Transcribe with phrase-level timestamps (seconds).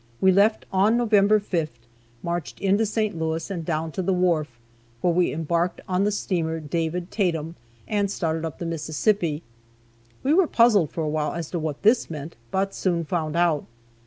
[0.19, 1.85] We left on November 5th,
[2.23, 3.15] marched into St.
[3.19, 4.59] Louis, and down to the wharf,
[5.01, 7.55] where we embarked on the steamer "David Tatum,"
[7.87, 9.43] and started up the Mississippi.
[10.23, 13.65] We were puzzled for a while as to what this meant, but soon found out.